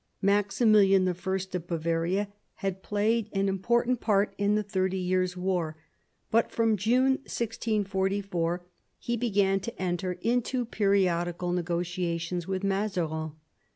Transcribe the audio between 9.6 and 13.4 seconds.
enter into periodical negotiations with Mazarin.